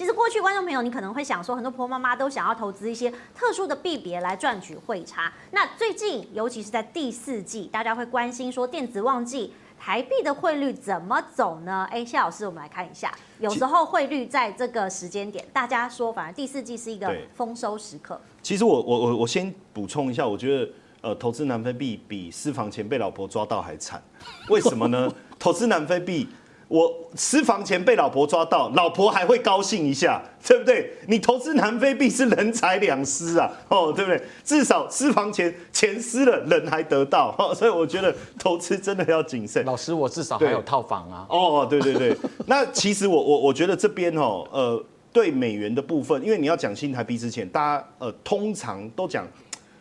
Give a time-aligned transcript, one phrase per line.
[0.00, 5.30] 其实过去观众朋友，你可能会想说，很多婆婆妈妈都想要投资一些特殊的币别来赚取汇差。
[5.50, 11.86] 那最近，尤其是在第四季，大家会关心说电子旺季，台币的汇率怎么走呢？
[11.90, 13.12] 哎，谢老师，我们来看一下。
[13.40, 18.18] 有时候汇率在这个时间点，大家说反而第四季是一个丰收时刻。
[18.40, 20.72] 其实我我我我先补充一下，我觉得
[21.02, 24.02] 呃，投资南非币比私房钱被老婆抓到还惨。
[24.48, 25.12] 为什么呢？
[25.38, 26.26] 投资南非币。
[26.70, 30.88] 我私房钱被老婆抓到，老婆还会高兴一下， 对不对？
[31.08, 34.22] 你投资南非币是人财两失啊， 哦，对不对？
[34.44, 39.64] 至少私房钱钱失了，人还得到， 所以我觉得投资真的要谨慎。
[39.64, 41.26] 老师，我至少还有套房啊。
[41.28, 42.16] 哦，对对对。
[42.46, 44.80] 那其实我我我觉得这边哦，呃，
[45.12, 49.26] 对美元的部分，因为你要讲新台币之前，大家呃通常都讲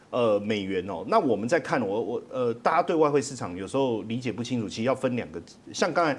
[0.09, 1.05] 呃美元哦。
[1.05, 5.39] 那我们在看我我呃，大家对外汇市场有时候理解不清楚，其实要分两个，
[5.71, 6.17] 像刚才。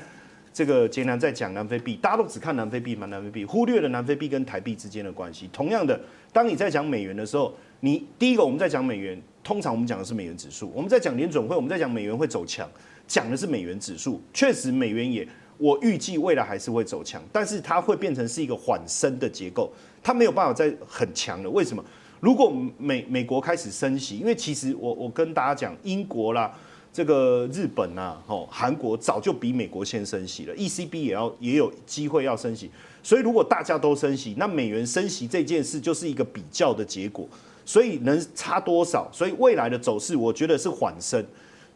[0.53, 5.49] 这个杰南在讲南非币，大家都只看南非币嘛，南非币忽略了南非币跟台币之间的关系。
[5.53, 5.99] 同样的，
[6.33, 10.73] 当你在讲美元的时候，你第一个我们在讲美元，通常我们讲的是美元指数。
[10.75, 12.69] 我们在讲联准会，我们在讲美元会走强，
[13.07, 14.21] 讲的是美元指数。
[14.35, 15.27] 确实，美元也
[15.57, 21.51] 我预计未来还是会走强，但是它会变成是一个缓升的结构，它没有办法再很强了。
[21.51, 21.85] 为什么？
[22.19, 26.53] 如果美美国开始升息，因为其实我我跟大家讲，英国啦。
[26.93, 32.69] 这个日本啊，哦，韩国早就比美国先升息了，ECB 也要也有机会要升息，
[33.03, 37.29] 所以如果大家都升息，那美元升息这件事就是一个比较的结果，
[37.65, 39.09] 所以能差多少？
[39.13, 41.25] 所以未来的走势，我觉得是缓升。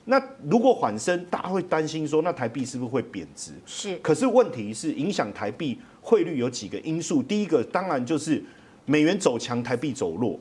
[0.06, 3.52] 那如果缓升，大家会担心说，那台币是不是会贬值？
[3.64, 3.96] 是。
[3.98, 8.42] 可是问题是，影响台币汇率有几个因素，第一个当然就是
[8.84, 10.38] 美元走强，台币走弱。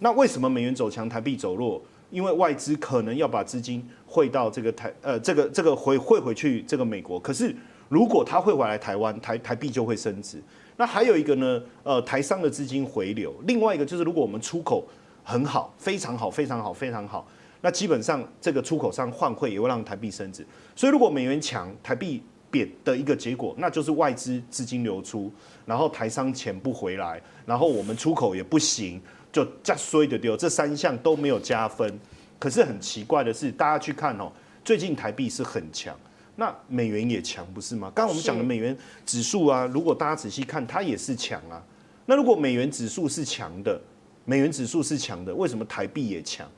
[0.00, 1.80] 那为什么美元走强，台币走弱？
[2.14, 7.52] 因为外资可能要把资金汇到这个台呃这个这个回汇回去这个美国，可是
[7.88, 10.40] 如果他汇回来台湾，台台币就会升值。
[10.76, 14.86] 那还有一个呢，呃台商的资金回流，另外一个就是如果我们出口
[15.24, 17.26] 很好，非常好，非常好，非常好，
[17.62, 20.46] 那基本上这个出口商换汇也会让台币升值。
[20.76, 25.32] 所以如果美元强，台币贬的一个结果，那就是外资资金流出，
[25.66, 29.02] 然后台商钱不回来，然后我们出口也不行。
[29.34, 31.98] 就加衰的丢，这三项都没有加分。
[32.38, 34.30] 可是很奇怪的是，大家去看哦，
[34.64, 35.98] 最近台币是很强，
[36.36, 37.90] 那美元也强，不是吗？
[37.92, 41.60] 刚刚我们讲的美元指数啊，如果大家仔细看，它也是强啊。
[42.06, 43.80] 那如果美元指数是强的，
[44.24, 46.48] 美元指数是强的，为什么台币也强？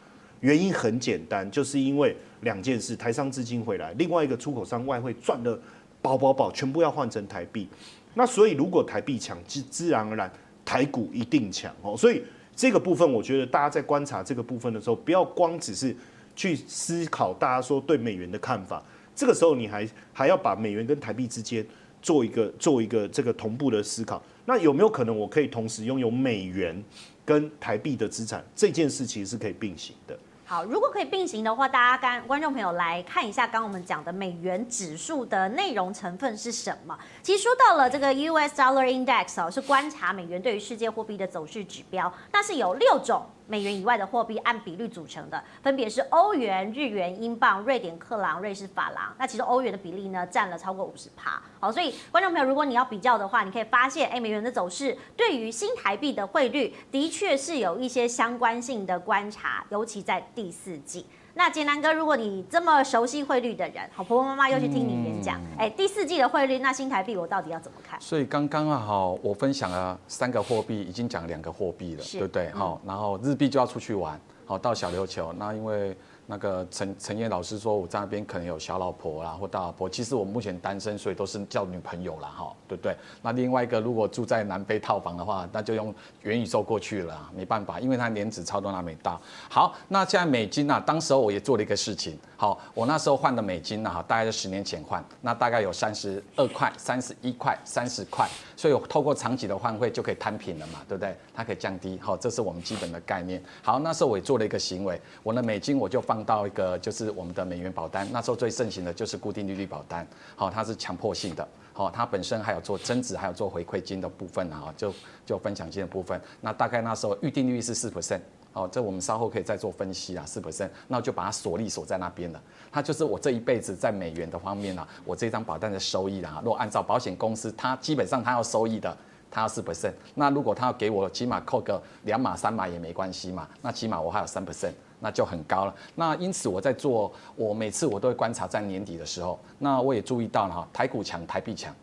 [0.41, 5.59] 原因很简单，就是因为两件事：台商资金回来，另外一个出口商外汇赚的
[6.03, 7.67] 饱饱饱，全部要换成台币。
[8.13, 10.31] 那所以如果台币强，自自然而然
[10.65, 11.97] 台股一定强哦。
[11.97, 12.23] 所以。
[12.57, 15.95] 这个部分，我觉得大家在观察这个部分的时候，不要光只是
[16.35, 18.83] 去思考大家说对美元的看法，
[19.15, 21.65] 这个时候你还还要把美元跟台币之间
[22.01, 24.23] 做一个做一个这个同步的思考。
[24.47, 26.83] 那有没有可能我可以同时拥有美元
[27.27, 28.43] 跟台币的资产？
[28.55, 30.19] 这件事其实是可以并行的。
[30.49, 36.97] 好，如果可以并行的话，大家跟观众朋友来看一下，刚我们讲的美元指数的内容成分是什么？
[37.21, 43.27] 其实说到了这个 US Dollar Index 哦，是观察美元对于世界货币的走势指标，那是有六种。
[43.49, 49.15] 美元以外的货币按比率组成的，分别是欧元、日元、英镑、瑞典克朗、瑞士法郎。
[49.17, 51.41] 那其实欧元的比例呢，占了超过五十趴。
[51.61, 61.05] 好，所以观众朋友，如果你要比较的话，你可以发现，哎，美元的走势对于新台币的汇率，的确是有一些相关性的观察，尤其在第四季。
[61.35, 68.01] 那杰南哥，如果你这么熟悉汇率的人，好，婆婆妈妈又去听你演讲，哎、嗯，第四季的汇率，那新台币我到底要怎么看？
[68.01, 72.51] 所以刚刚好，我分享了三个货币，已经讲两个货币了，对不对？
[72.51, 75.95] 好、嗯，然后日币就要出去玩，好，到小琉球，那因为。
[76.29, 79.89] 那个陈陈燕老师说，我在那边可能有小老婆啦，或大老婆。
[79.89, 82.97] 其实我目前单身，所以都是叫女朋友啦，哈，对不对？
[83.23, 89.21] 那另外一个，如果住在南非套房的话，那就用元宇宙过去了，没办法，因为它年值超多还没到。
[89.49, 92.19] 好，那现在美金啊，当时候我也做了一个事情。
[92.37, 101.15] 好，我那时候换的美金呢，哈，大概是十年前换，那大概有三十二块、三十一块、三十块，所以我透过长期的换汇就可以摊平了嘛，对不对？
[101.35, 103.41] 它可以降低，好，这是我们基本的概念。
[103.63, 114.93] 好，那时候我也做了一个行为，我的美金我就放到一个就是我们的美元保单，那时候最盛行的就是固定利率保单，好，它是强迫性的，好，它本身还有做增值，还有做回馈金的部分啊，就
[115.27, 118.21] 就分享金的部分，那大概那时候预定率是四 percent。
[118.57, 122.43] 哦，这我们稍后可以再做分析啊，四 percent，那就把它锁利锁在那边了。
[122.73, 128.97] 它就是我这一辈子在美元的方面啊，我这张保单的收益啊，如果按照保险公司，它基本上它要收益的，
[129.31, 129.93] 它要四 percent。
[130.15, 135.75] 那如果它要给我起码扣个两码三码也没关系嘛，那起码我还有三 percent，那就很高了。
[135.95, 141.75] 那因此我在做，我每次我都会观察在年底的时候，那我也注意到了哈，台股强，台币强。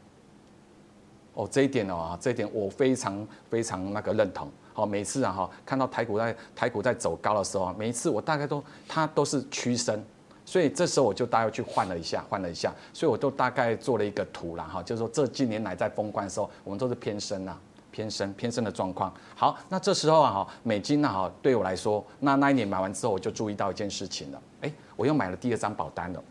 [1.35, 4.49] 哦，这一点哦，这一点我非常非常那个认同。
[4.73, 10.03] 好，每次啊哈，看到台股在台股在走高的时候啊，每一次我大概都它都是趋升，
[10.43, 17.57] 所以这时候我就大概去换了一下，换了一下，所以我都大概做了一个图了哈，就是说这近年来在封关的时候，我们都是偏升啊，
[17.91, 19.13] 偏升偏升的状况。
[19.35, 26.23] 好，那这时候啊哈，美金呢哈，对我来说，那那一年买完之后，我就注意到一件事情了，哎，我又买了第二张保单了。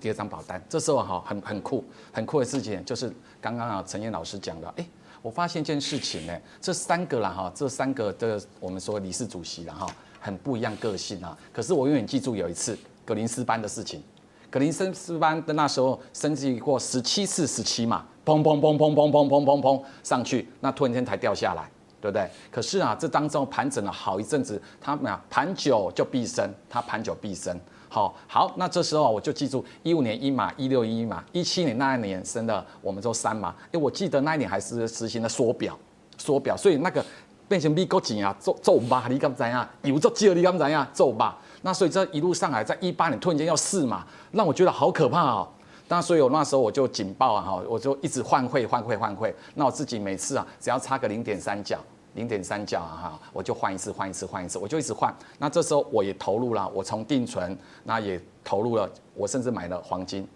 [0.00, 1.82] 第二张保单，这时候哈很很酷，
[2.12, 4.86] 很酷的事情就是刚刚啊陈燕老师讲的，哎，
[5.24, 9.86] 我发现一件事情呢，这三个啦哈，这三个的我们说理事主席啦哈，
[10.20, 11.34] 很不一样个性啊。
[11.50, 14.02] 可是我永远记住有一次格林斯班的事情，
[14.50, 21.70] 格林斯班的那时候升级过十七次十七嘛，砰砰砰砰砰砰砰砰砰上去，那突然间才掉下来，
[22.04, 22.28] 对不对？
[22.50, 27.58] 可是啊，这当中盘整了好一阵子，他们啊盘久就必升，他盘久必升。
[27.88, 33.54] 好好，那这时候我就记住一五年一码，一六一码，一七年那一年升的，我们说三码。
[33.72, 35.78] 哎，我记得那一年还是实行了缩表，
[36.18, 37.02] 缩表，所以那个
[37.48, 39.66] 变成美国钱啊，做做吧，你敢知啊？
[39.80, 40.86] 有做借你敢知啊？
[40.92, 41.38] 做吧。
[41.62, 45.48] 那所以这一路上来，在一八年突然间要四码，让我觉得好可怕哦。
[45.86, 49.32] 那所以我那时候我就警报啊，哈，我就一直换汇，换汇，换汇。
[49.54, 51.78] 那我自己每次啊，只要差个零点三角。
[52.14, 55.14] 零点三角啊哈，我就换一次，换一次，换一次，我就一直换。
[55.38, 60.26] 那这时候我也投入了，我从定存，那也投入了，我甚至买了黄金。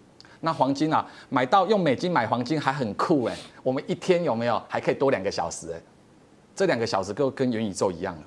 [0.41, 3.35] 那黄金啊，买到用美金买黄金还很酷哎。
[3.63, 5.81] 我们一天有没有还可以多两个小时哎？
[6.55, 8.21] 这两个小时够跟元宇宙一样了，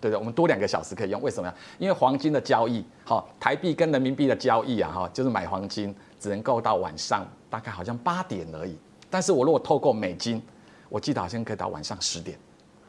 [0.00, 1.20] 对对，我们多两个小时可以用。
[1.20, 1.54] 为什么呀？
[1.78, 8.78] 因为黄金的交易，好，台币跟人民币的交易啊哈，就是买黄金只能够到晚上大概好像八点而已。
[9.10, 10.42] 但是我如果透过美金，
[10.88, 12.38] 我记得好像可以到晚上十点。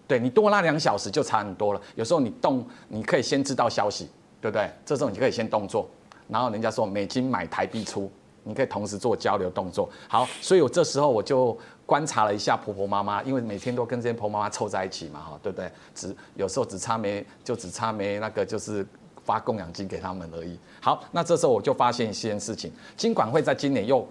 [0.08, 1.82] 对你多拉两小时就差很多了。
[1.96, 4.10] 有时候你动，你可以先知道消息，
[4.40, 4.70] 对不对？
[4.86, 5.90] 这时候你可以先动作，
[6.28, 8.12] 然后人家说美金买台币出，
[8.44, 9.90] 你可以同时做交流动作。
[10.08, 15.72] 好，所以我这时候我就观察了一下婆婆妈妈，因为每天都跟这些婆婆妈妈凑在一起嘛，哈，对不对？
[15.94, 18.86] 只有时候只差没就只差没那个就是
[19.24, 20.60] 发供养金给他们而已。
[20.82, 24.08] 好，那这时候我就发现一件事情，金管会在今年又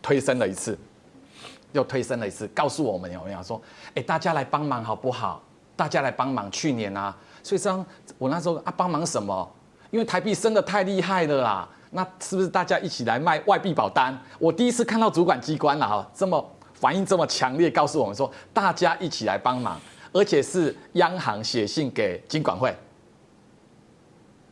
[0.00, 0.78] 推升了一次。
[1.76, 3.60] 又推升了一次，告诉我们有没有说，
[3.94, 5.42] 哎，大家来帮忙好不好？
[5.76, 6.50] 大家来帮忙。
[6.50, 7.84] 去年啊，所以说，
[8.16, 9.48] 我那时候啊，帮忙什么？
[9.90, 11.68] 因为台币升得太厉害了啦。
[11.90, 14.18] 那是不是大家一起来卖外币保单？
[14.38, 19.78] 我第一次看到主管机关了哈，这么反应这么强烈，告诉我们说，大家一起来帮忙，
[20.12, 22.74] 而且是央行写信给金管会，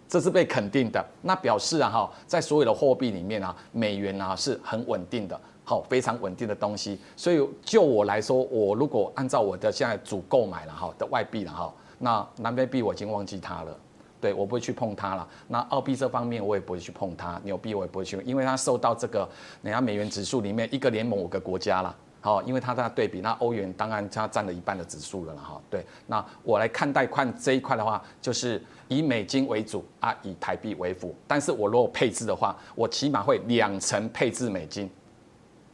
[0.06, 1.04] 这是被肯定的。
[1.22, 5.38] 那表示啊哈，在所有的货币里面啊，美元啊是很稳定的。
[5.66, 13.74] 好，非常稳定的东西，所以就我来说，我如果按照我的现在主购买了哈的外币了哈，那南非币我已经忘记它了，
[14.20, 15.26] 对，我不会去碰它了。
[15.48, 19.26] 那澳币这方面我也不会去碰它，纽币我也不会去，因为它受到这个
[19.62, 34.90] 人家美元指数里面一个联盟五个国家了，好，因为它在对比，那欧元当然它占了一半的指数了哈，对，那我来看待看这一块的话，就是以美金为主啊，以台币为辅，但是我如果配置的话，我起码会两成配置美金。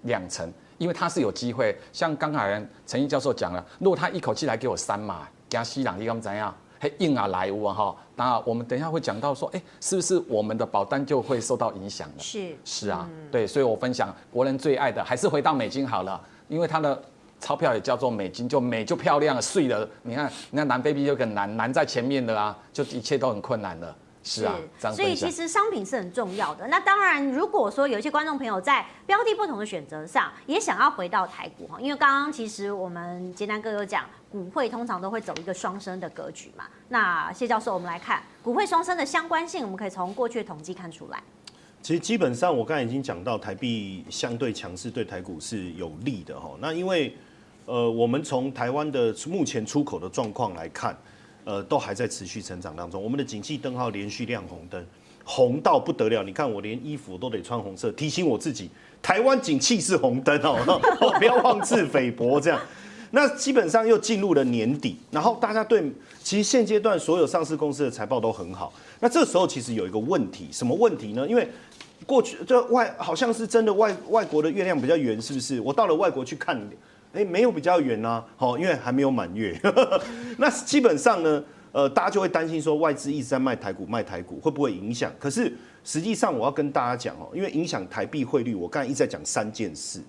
[0.03, 6.55] 两成，因为他是有机会，像刚才陈毅教授讲了，如果他一口气来给我三码，加西朗，你敢怎样？
[6.83, 12.15] 嘿，硬啊来无啊哈，那我们等一下会讲到说，哎，是不是我们的保单就会受到影响了？
[12.19, 16.99] 是是啊，嗯、对，所以我分享国人最爱的还是回到美金好了，因为它的
[17.39, 23.95] 钞票也叫做美金，就美就漂亮了，碎了，你看，那南非币就很难，难在前面的啊，就一切都很困难了。
[24.23, 24.55] 是啊，
[24.95, 26.67] 所以其实商品是很重要的。
[26.69, 36.67] 那当然，如果说有一些观众朋友在标的不同的选择上，也想要回到台股哈，因为刚刚其实我们杰南哥有讲，股汇通常都会走一个双升的格局嘛。
[36.91, 41.23] 那谢教授，我们来看股汇双升的相关性，我们可以从过去的统计看出来。
[41.81, 46.51] 其实基本上我刚才已经讲到，台币相对强势对台股是有利的哈。
[46.61, 47.17] 那因为
[47.65, 50.95] 呃，我们从台湾的目前出口的状况来看。
[51.45, 53.03] 呃，都还在持续成长当中。
[53.03, 54.85] 我们的景气灯号连续亮红灯，
[55.25, 56.23] 红到不得了。
[56.23, 58.69] 你看我连衣服都得穿红色，提醒我自己，
[59.01, 60.81] 台湾景气是红灯哦，
[61.19, 62.61] 不要妄自菲薄这样。
[63.13, 65.83] 那基本上又进入了年底，然后大家对
[66.23, 68.73] 其实现阶段所有上市公司的财报都很好。
[69.01, 71.27] 那这时候其实有一个问题，什么问题呢？
[71.27, 71.49] 因为
[72.07, 75.61] 过去这外好像是真的外外国的月亮比较圆，是不是？
[75.61, 76.61] 我到了外国去看。
[77.13, 79.59] 哎，没有比较远呐，好，因为还没有满月。
[80.39, 85.13] 那基本上呢，呃，大家就会担心说，外资一直在卖台股，卖台股会不会影响？
[85.19, 85.53] 可是
[85.83, 90.01] 实际上，我要跟大家讲哦，因为影响台币汇率，我刚才一直在讲三件事：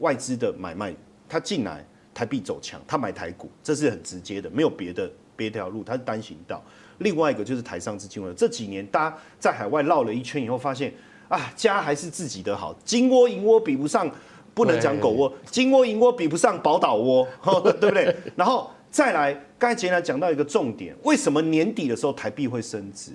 [0.00, 0.94] 外资的买卖，
[1.26, 6.62] 他进来台币走强，他买台股，这是很直接的，没有别的别条路，他是单行道。
[6.98, 10.92] 另外一个就是台商资金了，这几年大家在海外绕了一圈以后，发现
[11.30, 14.10] 啊，家还是自己的好，金窝银窝比不上。
[14.54, 17.26] 不能讲狗窝，金窝银窝比不上宝岛窝，
[17.80, 18.14] 对不对？
[18.36, 23.12] 然后再来，刚才杰南讲到一个重点，为什么年底的时候台币会升值？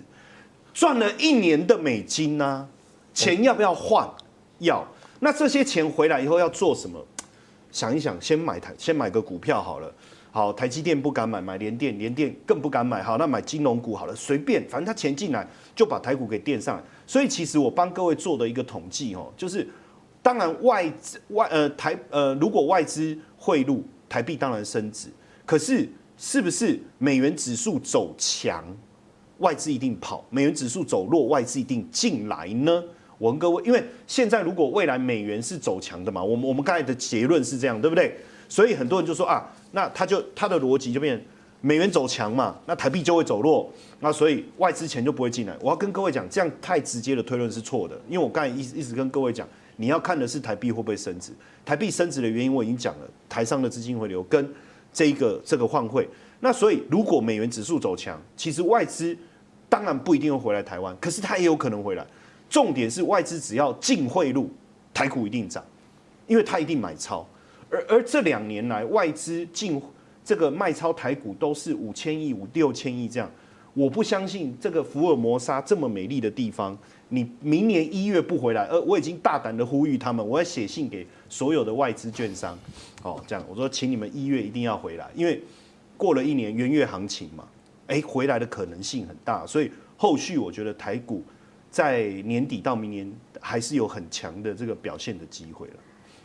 [0.73, 2.67] 赚了一年的美金呢、啊？
[3.13, 4.09] 钱要不要换？
[4.59, 4.85] 要。
[5.19, 6.99] 那这些钱回来以后要做什么？
[7.71, 9.91] 想一想，先买台，先买个股票好了。
[10.31, 13.01] 好，台积电不敢买，买联电，联电更不敢买。
[13.01, 16.83] 好，那买金融股好了，随便，反正他钱进来就把台股给垫上来。
[17.07, 19.65] 所以其实我帮各位做的一个统计哦，就是
[20.25, 25.07] 当然外资外呃台呃如果外资汇入台币当然升值，
[25.45, 28.65] 可是是不是美元指数走强？
[29.37, 32.83] 外资一定跑，美元指数走弱，外资一定进来呢。
[33.19, 38.17] 我跟各位，因为现在如果未来美元是走强的嘛，我们我们刚才的结论是这样，对不对？
[38.49, 41.23] 所以很多人就说啊，那他就他的逻辑就变
[41.61, 45.55] 美元走强嘛，那台币就会走弱，那所以外资钱就不会进来。
[45.61, 51.31] 我要跟各位讲，这样太直接的推论是错的，因为我刚才一直一直跟各位讲，你要看的是台币会不会升值。
[51.63, 54.53] 台币升值的原因我已经讲了，台商的资金回流跟
[54.93, 56.07] 这一个这个换汇。
[56.39, 59.17] 那所以，如果美元指数走强，其实外资
[59.67, 62.05] 当然不一定会回来台湾，可是它也有可能回来。
[62.49, 64.49] 重点是外资只要净汇入，
[64.93, 65.63] 台股一定涨，
[66.27, 67.25] 因为它一定买超。
[67.69, 69.81] 而而这两年来，外资净
[70.23, 73.29] 这个卖超台股都是五千亿、五六千亿这样。
[73.75, 76.75] 我不相信这个福尔摩沙这么美丽的地方，
[77.09, 82.57] 你明年一月不回来，而我已经大胆的呼吁他们，我要写信给所有的外资券商，
[83.03, 85.39] 哦，这样我说，请你们一月一定要回来，因为。
[85.97, 87.47] 过了一年元月行情嘛，
[87.87, 91.23] 哎，回来的可能性很大，所以后续我觉得台股
[91.71, 95.73] 在年底到明年还是有很强的这个表现的机会了。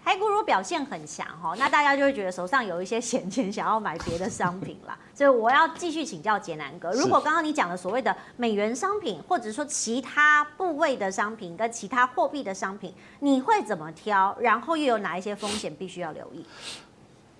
[0.02, 4.98] 台股如果表现很强哈，那大家就会觉得手上有一些闲钱，想要买别的商品啦。
[5.14, 14.36] 所以我要继续请教杰南哥，如果刚刚你讲的所谓的美元商品，或者说其他部位的商品跟其他货币的商品，你会怎么挑？
[14.40, 16.44] 然后又有哪一些风险必须要留意？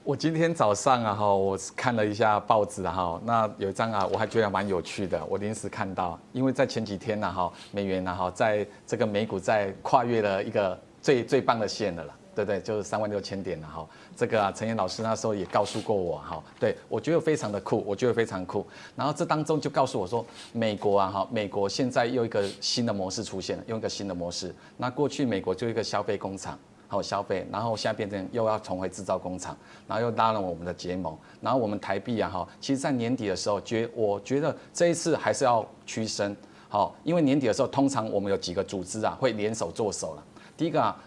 [0.03, 5.23] 我今天早上啊哈，我看了一下报纸哈，那有一张啊，我还觉得蛮有趣的。
[5.27, 12.61] 我临时看到，因为在前几天呢哈，美元呢哈，在这个美股在跨越了一个最最棒的线的了，对对？
[12.61, 13.87] 就是三万六千点了哈。
[14.17, 18.67] 这个啊，陈岩老师那时候也告诉过我哈，对我觉得非常的酷，我觉得非常酷。
[18.97, 24.55] 然后这当中就告诉我说，美国啊哈，美国现在又一个新的模式出现了，用一个新的模式。
[24.77, 26.59] 那过去美国就一个消费工厂。
[26.93, 29.57] 好消费，然后现在变成又要重回制造工厂，
[29.87, 36.37] 然后又拉了我们的结盟，然后我们台币啊哈，其实在年底的时候，觉我觉得这一次还是要趋升，
[36.69, 40.25] 好，因为年底的时候，通常我们有几个组织啊会联手做手了。
[40.57, 41.01] 第一个啊，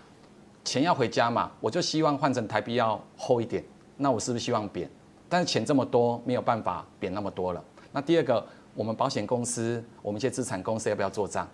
[0.64, 3.64] 钱要回家嘛，我就希望换成台币要厚一点，
[3.98, 4.90] 那我是不是希望贬？
[5.28, 7.64] 但是钱这么多，没有办法贬那么多了。
[7.92, 11.48] 那第二个，我们保险公司，我们一些资产公司要不要做账？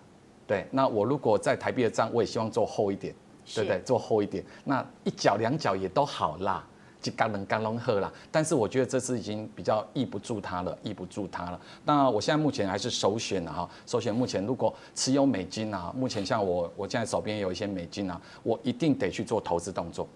[0.46, 3.14] 对，那我如果在台币的账，我也希望做厚一点。
[3.52, 3.80] 对不对？
[3.80, 6.64] 做厚一点，那一角两角也都好啦，
[7.00, 8.12] 就刚能刚融合啦。
[8.30, 11.60] 但是我觉得这次已经比较抑不住它了，抑不住它了。
[11.84, 20.06] 那我现在目前还是首选的哈，首选目前如果持有美金啊，目前像我我现在手边有一些美金啊，我一定得去做投资动作，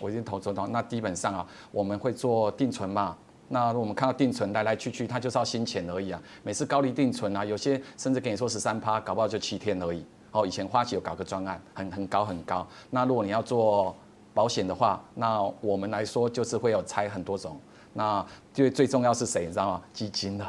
[0.00, 0.66] 我一定投资动作。
[0.68, 3.16] 那基本上啊，我们会做定存嘛。
[3.48, 6.22] 那我们看到定存来来去去，它就是要新钱而已啊。
[6.42, 10.02] 每次高利定存啊，有些甚至跟你说十三趴，搞不好就七天而已。
[10.30, 12.66] 哦，以前花旗有搞个专案，很很高很高。
[12.88, 13.94] 那如果你要做
[14.34, 17.58] 保险的话，那我们来说就是会有拆很多种。
[17.92, 18.24] 那
[18.54, 19.82] 最最重要是谁，你知道吗？
[19.92, 20.46] 基金的。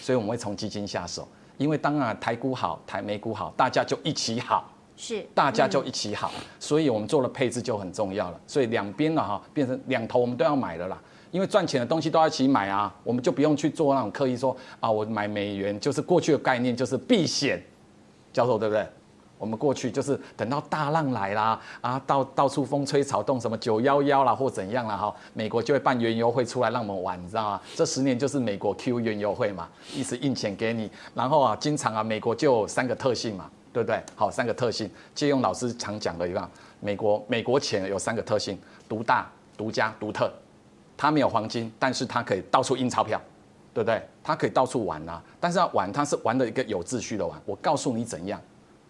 [0.00, 4.70] 所以我们会从基金下手，因为当然台股好，台美股好，大家就一起好。
[4.96, 5.24] 是。
[5.34, 8.40] 大家就一起好，所以我们做了配置就很重要了。
[8.46, 11.00] 所以两边的哈，变成两头我们都要买了啦。
[11.30, 17.62] 因为赚钱的东西都要一起买啊，我们就不用去做那种刻意说啊，我买美元就是过去的概念就是避险。
[18.32, 18.84] 教授对不对？
[19.38, 27.60] 我们过去就是等到大浪来啦，啊，到到处风吹草动，什么九幺幺啦或怎样啦哈，美国就会办原油会出来让我们玩，你知道吗？
[27.74, 34.02] 这十年就是美国 Q 原油会嘛，一直印钱给你，然后啊，经常啊，美国就有三个特性嘛，对不对？
[34.14, 36.50] 好，三个特性，借用老师常讲的一个，
[36.80, 40.32] 美国美国钱有三个特性：独大、独家、独特。
[40.96, 43.20] 它没有黄金，但是它可以到处印钞票。
[43.74, 44.00] 对不对？
[44.22, 47.36] 它可以到处玩啊，但是要玩，它是玩的一个有秩序的玩。
[47.44, 48.40] 我告诉你怎样，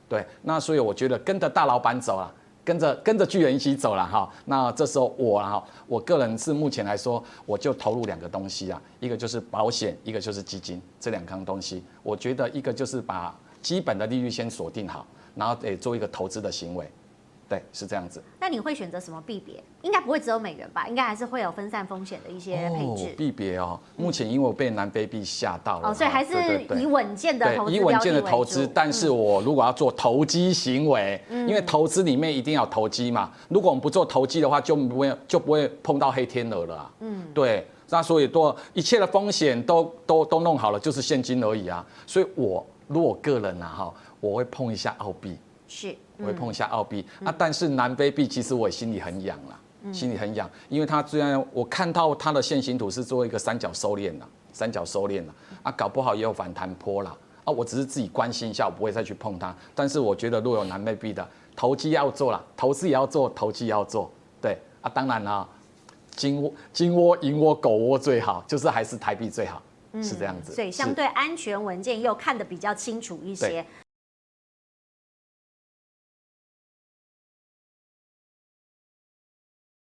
[0.09, 2.33] 对，那所以我觉得跟着大老板走了，
[2.65, 4.31] 跟着跟着巨人一起走了哈。
[4.45, 16.89] 那这时候我哈，我个人是目前来说，我就投入两个东西啊，一个就是保险，一个就是基金，这两样东西，我觉得一个就是把基本的利率先锁定好，然后得做一个投资的行为。
[17.49, 18.23] 对，是这样子。
[18.41, 19.63] 那你会选择什么币别？
[19.83, 20.89] 应该不会只有美元吧？
[20.89, 23.15] 应该还是会有分散风险的一些配置。
[23.17, 26.33] 币别哦，目前因为我被南非币吓到了，哦，所以还是
[26.81, 28.67] 以稳健的投资，以稳健的投资。
[28.73, 33.31] 但是我如果要做投机行为，因为投资里面一定要投机嘛。
[33.49, 36.91] 如果我们不做投机的话，就不会就不会碰到黑天鹅了。
[37.01, 37.67] 嗯，对。
[37.91, 41.85] 那所以多一切的风险都都都弄好了，就是现金而已啊。
[42.07, 45.37] 所以我如果个人啊哈，我会碰一下澳币。
[45.75, 45.97] 是。
[46.19, 59.53] 我会碰一下澳币、嗯、啊，但是南非币其实我心里很痒啦，嗯、心里很痒，因为它虽然我看到它的线形图是做一个三角收敛了，三角收敛了啊，搞不好也有反弹坡啦啊，我只是自己关心一下，我不会再去碰它。
[59.75, 64.09] 但是我觉得若有南非币的投机要做啦，投资也要做，投机要做，
[64.41, 65.45] 对啊，当然啦，
[66.15, 69.61] 金窝、金窝、银窝、狗窝最好，就是还是台币最好。
[70.03, 73.65] 是这样子，所以相对安全文件又看得比较清楚一些。